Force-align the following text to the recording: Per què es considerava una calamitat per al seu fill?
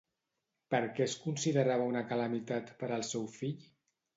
Per 0.73 0.79
què 0.99 1.03
es 1.09 1.17
considerava 1.27 1.87
una 1.91 2.03
calamitat 2.13 2.75
per 2.81 2.91
al 2.99 3.07
seu 3.11 3.29
fill? 3.39 3.71